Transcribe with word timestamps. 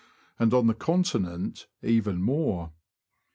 and 0.39 0.51
on 0.51 0.65
the 0.65 0.73
Con 0.73 1.03
tinent 1.03 1.67
even 1.83 2.23
more. 2.23 2.71